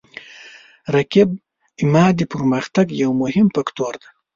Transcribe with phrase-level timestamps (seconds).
[0.95, 1.29] رقیب
[1.81, 4.09] زما د پرمختګ یو مهم فکتور دی